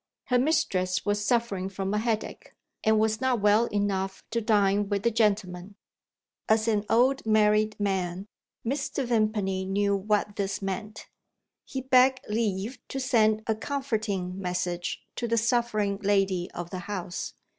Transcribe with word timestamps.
Her 0.29 0.39
mistress 0.39 1.05
was 1.05 1.23
suffering 1.23 1.69
from 1.69 1.93
a 1.93 1.99
headache, 1.99 2.55
and 2.83 2.99
was 2.99 3.21
not 3.21 3.39
well 3.39 3.65
enough 3.65 4.23
to 4.31 4.41
dine 4.41 4.89
with 4.89 5.03
the 5.03 5.11
gentlemen. 5.11 5.75
As 6.49 6.67
an 6.67 6.85
old 6.89 7.23
married 7.27 7.79
man, 7.79 8.27
Mr. 8.65 9.05
Vimpany 9.05 9.63
knew 9.63 9.95
what 9.95 10.37
this 10.37 10.59
meant; 10.59 11.07
he 11.65 11.81
begged 11.81 12.21
leave 12.27 12.79
to 12.87 12.99
send 12.99 13.43
a 13.45 13.53
comforting 13.53 14.41
message 14.41 15.05
to 15.17 15.27
the 15.27 15.37
suffering 15.37 15.99
lady 15.99 16.49
of 16.49 16.71
the 16.71 16.79
house. 16.79 17.35